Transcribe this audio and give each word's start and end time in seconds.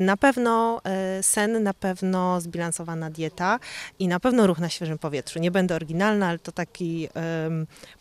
Na 0.00 0.16
pewno 0.16 0.80
e, 0.84 1.22
sen, 1.22 1.62
na 1.62 1.74
pewno 1.74 2.40
zbilansowana 2.40 3.10
dieta 3.10 3.58
i 3.98 4.08
na 4.08 4.20
pewno 4.20 4.46
ruch 4.46 4.58
na 4.58 4.68
świeżym 4.68 4.98
powietrzu. 4.98 5.38
Nie 5.38 5.50
będę 5.50 5.74
oryginalna, 5.74 6.28
ale 6.28 6.38
to 6.38 6.52
taki 6.52 7.08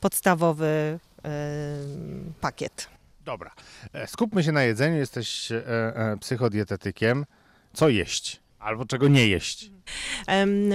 podstawowy 0.00 0.98
pakiet. 2.40 2.88
Dobra, 3.24 3.50
e, 3.92 4.06
skupmy 4.06 4.44
się 4.44 4.52
na 4.52 4.62
jedzeniu. 4.62 4.96
Jesteś 4.96 5.52
e, 5.52 6.16
psychodietetykiem. 6.20 7.26
Co 7.72 7.88
jeść? 7.88 8.40
Albo 8.66 8.86
czego 8.86 9.08
nie 9.08 9.28
jeść? 9.28 9.70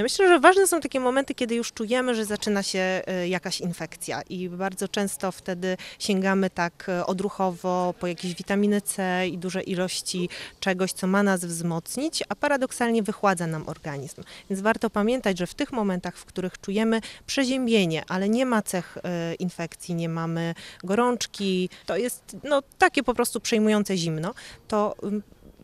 Myślę, 0.04 0.28
że 0.28 0.40
ważne 0.40 0.68
są 0.68 0.82
takie 0.82 1.00
momenty, 1.00 1.36
kiedy 1.36 1.56
już 1.56 1.74
czujemy, 1.74 2.16
że 2.16 2.26
zaczyna 2.26 2.64
się 2.64 2.80
e, 2.80 3.28
jakaś 3.28 3.62
infekcja 3.62 4.22
i 4.22 4.50
bardzo 4.50 4.88
często 4.88 5.32
wtedy 5.32 5.78
sięgamy 6.00 6.50
tak 6.50 6.90
e, 6.90 7.06
odruchowo 7.06 7.94
po 8.00 8.08
jakieś 8.08 8.36
witaminy 8.36 8.82
C 8.82 9.28
i 9.28 9.38
duże 9.38 9.62
ilości 9.62 10.30
czegoś, 10.60 10.94
co 10.94 11.08
ma 11.08 11.24
nas 11.24 11.46
wzmocnić, 11.46 12.24
a 12.30 12.36
paradoksalnie 12.36 13.04
wychładza 13.04 13.48
nam 13.48 13.70
organizm. 13.70 14.24
Więc 14.50 14.62
warto 14.62 14.90
pamiętać, 14.90 15.38
że 15.38 15.48
w 15.48 15.54
tych 15.54 15.72
momentach, 15.72 16.18
w 16.18 16.26
których 16.26 16.62
czujemy 16.62 17.02
przeziębienie, 17.26 18.04
ale 18.08 18.30
nie 18.30 18.46
ma 18.46 18.62
cech 18.62 18.98
e, 19.04 19.36
infekcji, 19.36 19.96
nie 19.96 20.10
mamy 20.10 20.56
gorączki, 20.84 21.70
to 21.86 21.98
jest 21.98 22.38
no, 22.44 22.62
takie 22.78 23.04
po 23.04 23.14
prostu 23.14 23.40
przejmujące 23.40 23.98
zimno, 23.98 24.34
to 24.68 24.96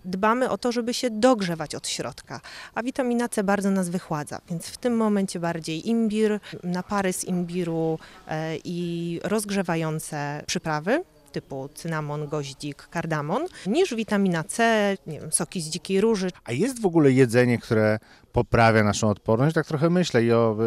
dbamy 0.08 0.50
o 0.50 0.58
to, 0.58 0.72
żeby 0.72 0.94
się 0.94 1.10
dogrzewać 1.10 1.76
od 1.76 1.88
środka, 1.88 2.42
a 2.76 2.84
witamina 2.84 3.30
C 3.30 3.44
bardzo 3.44 3.72
nas 3.72 3.90
wychładza, 3.90 4.40
więc 4.50 4.68
w 4.68 4.78
tym 4.78 4.98
momencie 4.98 5.40
bardziej 5.40 5.90
imbir, 5.90 6.40
napary 6.64 7.14
z 7.14 7.26
imbiru 7.26 8.00
e, 8.28 8.58
i 8.64 9.20
rozgrzewające 9.24 10.44
przyprawy 10.48 11.04
typu 11.32 11.70
cynamon, 11.76 12.28
goździk, 12.28 12.88
kardamon, 12.88 13.46
niż 13.68 13.96
witamina 13.96 14.44
C, 14.44 14.98
nie 15.08 15.20
wiem, 15.20 15.32
soki 15.32 15.62
z 15.62 15.66
dzikiej 15.70 16.02
róży. 16.02 16.30
A 16.44 16.52
jest 16.52 16.82
w 16.82 16.86
ogóle 16.86 17.12
jedzenie, 17.12 17.58
które 17.58 18.00
poprawia 18.32 18.84
naszą 18.84 19.10
odporność? 19.10 19.56
Tak 19.56 19.66
trochę 19.66 19.90
myślę 19.90 20.24
i 20.24 20.32
o... 20.32 20.58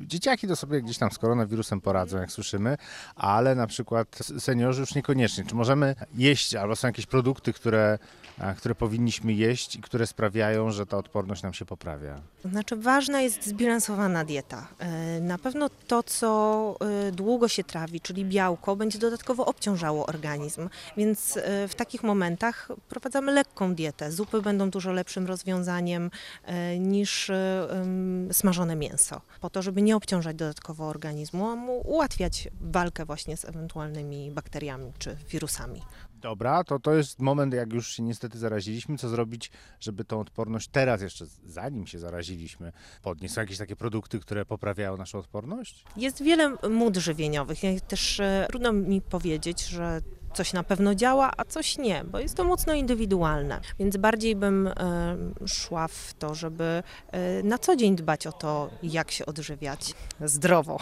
Y, 0.00 0.06
dzieciaki 0.06 0.48
to 0.48 0.56
sobie 0.56 0.82
gdzieś 0.82 0.98
tam 0.98 1.10
z 1.10 1.18
koronawirusem 1.18 1.80
poradzą, 1.80 2.18
jak 2.18 2.32
słyszymy, 2.32 2.76
ale 3.16 3.54
na 3.54 3.66
przykład 3.66 4.18
seniorzy 4.38 4.80
już 4.80 4.94
niekoniecznie. 4.94 5.44
Czy 5.44 5.54
możemy 5.54 5.94
jeść, 6.14 6.54
albo 6.54 6.76
są 6.76 6.88
jakieś 6.88 7.06
produkty, 7.06 7.52
które, 7.52 7.98
a, 8.38 8.54
które 8.54 8.74
powinniśmy 8.74 9.32
jeść 9.32 9.76
i 9.76 9.80
które 9.80 10.06
sprawiają, 10.06 10.70
że 10.70 10.86
ta 10.86 10.96
odporność 10.96 11.42
nam 11.42 11.54
się 11.54 11.64
poprawia? 11.64 12.20
To 12.42 12.48
Znaczy 12.48 12.76
ważna 12.76 13.20
jest 13.20 13.46
zbilansowana 13.46 14.24
dieta. 14.24 14.68
E, 14.78 15.20
Na 15.20 15.38
pewno 15.38 15.70
to, 15.86 16.02
co 16.02 16.76
e, 17.08 17.12
długo 17.12 17.48
się 17.48 17.64
trawi, 17.64 18.00
czyli 18.00 18.24
białko, 18.24 18.76
będzie 18.76 18.98
dodatkowo 18.98 19.46
obciążało 19.46 20.03
organizm, 20.06 20.68
więc 20.96 21.36
e, 21.36 21.68
w 21.68 21.74
takich 21.74 22.02
momentach 22.02 22.68
prowadzamy 22.88 23.32
lekką 23.32 23.74
dietę. 23.74 24.12
Zupy 24.12 24.42
będą 24.42 24.70
dużo 24.70 24.92
lepszym 24.92 25.26
rozwiązaniem 25.26 26.10
e, 26.44 26.78
niż 26.78 27.30
e, 27.30 27.68
smażone 28.32 28.76
mięso, 28.76 29.20
po 29.40 29.50
to, 29.50 29.62
żeby 29.62 29.82
nie 29.82 29.96
obciążać 29.96 30.36
dodatkowo 30.36 30.88
organizmu, 30.88 31.48
a 31.48 31.56
mu 31.56 31.80
ułatwiać 31.80 32.48
walkę 32.60 33.04
właśnie 33.04 33.36
z 33.36 33.44
ewentualnymi 33.44 34.30
bakteriami 34.30 34.92
czy 34.98 35.16
wirusami. 35.30 35.82
Dobra, 36.24 36.64
to 36.64 36.78
to 36.78 36.94
jest 36.94 37.18
moment, 37.18 37.54
jak 37.54 37.72
już 37.72 37.96
się 37.96 38.02
niestety 38.02 38.38
zaraziliśmy, 38.38 38.98
co 38.98 39.08
zrobić, 39.08 39.50
żeby 39.80 40.04
tą 40.04 40.20
odporność 40.20 40.68
teraz 40.68 41.02
jeszcze, 41.02 41.26
zanim 41.46 41.86
się 41.86 41.98
zaraziliśmy, 41.98 42.72
podnieść? 43.02 43.34
Są 43.34 43.40
jakieś 43.40 43.58
takie 43.58 43.76
produkty, 43.76 44.20
które 44.20 44.44
poprawiają 44.44 44.96
naszą 44.96 45.18
odporność? 45.18 45.84
Jest 45.96 46.22
wiele 46.22 46.56
mód 46.70 46.96
żywieniowych. 46.96 47.62
Ja 47.62 47.80
Też 47.80 48.20
e, 48.20 48.46
trudno 48.48 48.72
mi 48.72 49.00
powiedzieć, 49.00 49.66
że 49.66 50.00
coś 50.34 50.52
na 50.52 50.62
pewno 50.62 50.94
działa, 50.94 51.30
a 51.36 51.44
coś 51.44 51.78
nie, 51.78 52.04
bo 52.04 52.18
jest 52.18 52.34
to 52.34 52.44
mocno 52.44 52.74
indywidualne. 52.74 53.60
Więc 53.78 53.96
bardziej 53.96 54.36
bym 54.36 54.66
e, 54.66 54.72
szła 55.46 55.88
w 55.88 56.14
to, 56.18 56.34
żeby 56.34 56.82
e, 57.12 57.42
na 57.42 57.58
co 57.58 57.76
dzień 57.76 57.96
dbać 57.96 58.26
o 58.26 58.32
to, 58.32 58.70
jak 58.82 59.10
się 59.10 59.26
odżywiać 59.26 59.94
zdrowo. 60.20 60.78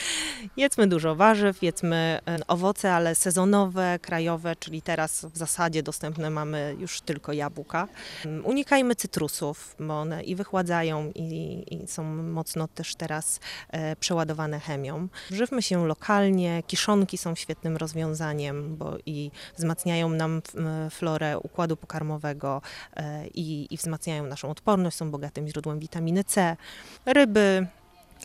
jedzmy 0.56 0.86
dużo 0.86 1.14
warzyw, 1.14 1.62
jedzmy 1.62 2.18
e, 2.26 2.38
owoce, 2.46 2.94
ale 2.94 3.14
sezonowe, 3.14 3.98
krajowe, 4.02 4.56
czyli 4.56 4.82
teraz 4.82 5.24
w 5.24 5.36
zasadzie 5.36 5.82
dostępne 5.82 6.30
mamy 6.30 6.76
już 6.78 7.00
tylko 7.00 7.32
jabłka. 7.32 7.88
Mm, 8.24 8.46
Unikajmy 8.46 8.96
cytrusów, 8.96 9.76
bo 9.80 10.00
one 10.00 10.22
i 10.22 10.34
wychładzają, 10.34 11.12
i, 11.14 11.64
i 11.70 11.86
są 11.86 12.04
mocno 12.22 12.68
też 12.68 12.94
teraz 12.94 13.40
przeładowane 14.00 14.60
chemią. 14.60 15.08
Żywmy 15.30 15.62
się 15.62 15.86
lokalnie, 15.86 16.62
kiszonki 16.66 17.18
są 17.18 17.34
świetnym 17.34 17.76
rozwiązaniem, 17.76 18.76
bo 18.82 18.98
i 19.06 19.30
wzmacniają 19.56 20.08
nam 20.08 20.42
m, 20.54 20.90
florę 20.90 21.38
układu 21.38 21.76
pokarmowego 21.76 22.62
e, 22.96 23.26
i, 23.26 23.74
i 23.74 23.76
wzmacniają 23.76 24.26
naszą 24.26 24.50
odporność, 24.50 24.96
są 24.96 25.10
bogatym 25.10 25.48
źródłem 25.48 25.78
witaminy 25.78 26.24
C. 26.24 26.56
Ryby, 27.06 27.66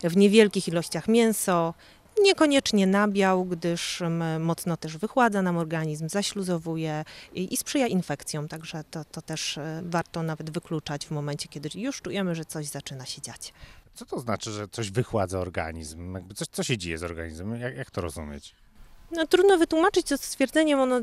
w 0.03 0.17
niewielkich 0.17 0.67
ilościach 0.67 1.07
mięso, 1.07 1.73
Niekoniecznie 2.21 2.87
nabiał, 2.87 3.45
gdyż 3.45 4.03
mocno 4.39 4.77
też 4.77 4.97
wychładza 4.97 5.41
nam 5.41 5.57
organizm, 5.57 6.09
zaśluzowuje 6.09 7.05
i, 7.33 7.53
i 7.53 7.57
sprzyja 7.57 7.87
infekcjom, 7.87 8.47
także 8.47 8.83
to, 8.91 9.05
to 9.05 9.21
też 9.21 9.57
e, 9.57 9.81
warto 9.85 10.23
nawet 10.23 10.49
wykluczać 10.49 11.05
w 11.05 11.11
momencie, 11.11 11.47
kiedy 11.47 11.69
już 11.75 12.01
czujemy, 12.01 12.35
że 12.35 12.45
coś 12.45 12.65
zaczyna 12.65 13.05
się 13.05 13.21
dziać. 13.21 13.53
Co 13.93 14.05
to 14.05 14.19
znaczy, 14.19 14.51
że 14.51 14.67
coś 14.67 14.91
wychładza 14.91 15.39
organizm? 15.39 16.13
Jakby 16.13 16.33
coś, 16.33 16.47
co 16.47 16.63
się 16.63 16.77
dzieje 16.77 16.97
z 16.97 17.03
organizmem? 17.03 17.61
Jak, 17.61 17.77
jak 17.77 17.91
to 17.91 18.01
rozumieć? 18.01 18.55
No, 19.11 19.27
trudno 19.27 19.57
wytłumaczyć 19.57 20.07
to 20.07 20.17
stwierdzeniem, 20.17 20.79
ono 20.79 21.01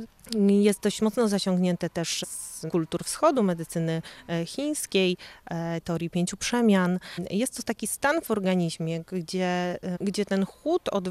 jest 0.49 0.81
dość 0.81 1.03
mocno 1.03 1.29
zasiągnięte 1.29 1.91
też 1.91 2.25
z 2.29 2.67
kultur 2.71 3.05
wschodu, 3.05 3.43
medycyny 3.43 4.03
e, 4.29 4.47
chińskiej, 4.47 5.17
e, 5.51 5.81
teorii 5.81 6.11
pięciu 6.11 6.37
przemian. 6.37 6.99
Jest 7.31 7.57
to 7.57 7.63
taki 7.63 7.87
stan 7.87 8.21
w 8.21 8.31
organizmie, 8.31 9.01
gdzie, 9.01 9.79
e, 9.83 9.97
gdzie 10.01 10.25
ten 10.25 10.47
chłód 10.47 10.89
od, 10.89 11.05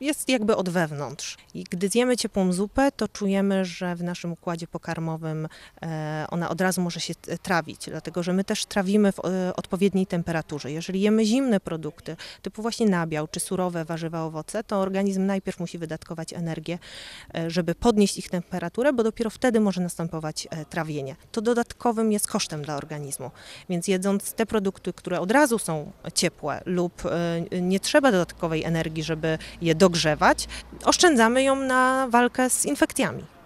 jest 0.00 0.28
jakby 0.28 0.56
od 0.56 0.68
wewnątrz. 0.68 1.36
I 1.54 1.64
gdy 1.64 1.88
zjemy 1.88 2.16
ciepłą 2.16 2.52
zupę, 2.52 2.92
to 2.92 3.08
czujemy, 3.08 3.64
że 3.64 3.96
w 3.96 4.02
naszym 4.02 4.32
układzie 4.32 4.66
pokarmowym 4.66 5.48
e, 5.82 6.26
ona 6.30 6.48
od 6.48 6.60
razu 6.60 6.80
może 6.80 7.00
się 7.00 7.14
t- 7.14 7.38
trawić, 7.38 7.86
dlatego 7.86 8.22
że 8.22 8.32
my 8.32 8.44
też 8.44 8.66
trawimy 8.66 9.12
w 9.12 9.18
e, 9.18 9.56
odpowiedniej 9.56 10.06
temperaturze. 10.06 10.72
Jeżeli 10.72 11.00
jemy 11.00 11.24
zimne 11.24 11.60
produkty, 11.60 12.16
typu 12.42 12.62
właśnie 12.62 12.86
nabiał 12.86 13.28
czy 13.28 13.40
surowe 13.40 13.84
warzywa, 13.84 14.24
owoce, 14.24 14.64
to 14.64 14.76
organizm 14.76 15.26
najpierw 15.26 15.60
musi 15.60 15.78
wydatkować 15.78 16.32
energię, 16.32 16.78
e, 17.34 17.50
żeby 17.50 17.74
podnieść 17.74 18.18
ich 18.18 18.30
temperaturę, 18.30 18.92
bo 18.92 19.02
dopiero 19.02 19.30
wtedy 19.30 19.60
może 19.60 19.80
następować 19.80 20.48
e, 20.50 20.64
trawienie. 20.64 21.16
To 21.32 21.40
dodatkowym 21.40 22.12
jest 22.12 22.26
kosztem 22.26 22.62
dla 22.62 22.76
organizmu. 22.76 23.30
Więc 23.68 23.88
jedząc 23.88 24.32
te 24.32 24.46
produkty, 24.46 24.92
które 24.92 25.20
od 25.20 25.30
razu 25.30 25.58
są 25.58 25.92
ciepłe 26.14 26.62
lub 26.66 27.02
e, 27.06 27.60
nie 27.60 27.80
trzeba 27.80 28.12
dodatkowej 28.12 28.64
energii, 28.64 29.02
żeby 29.02 29.38
je 29.62 29.74
dogrzewać, 29.88 30.48
oszczędzamy 30.84 31.42
ją 31.42 31.56
na 31.56 32.06
walkę 32.10 32.50
z 32.50 32.66
infekcjami. 32.66 33.37